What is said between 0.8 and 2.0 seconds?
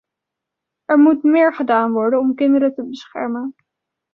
Er moet meer gedaan